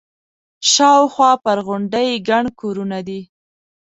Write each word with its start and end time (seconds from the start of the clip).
شاوخوا 0.71 1.31
پر 1.43 1.57
غونډۍ 1.65 2.09
ګڼ 2.29 2.43
کورونه 2.59 2.99
دي. 3.07 3.19